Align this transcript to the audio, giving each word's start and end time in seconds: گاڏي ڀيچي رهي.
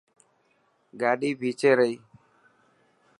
گاڏي 1.01 1.29
ڀيچي 1.39 1.71
رهي. 1.77 1.93